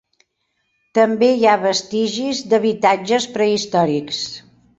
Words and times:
També 0.99 1.29
hi 1.33 1.45
ha 1.51 1.57
vestigis 1.65 2.41
d'habitatges 2.55 3.29
prehistòrics. 3.37 4.25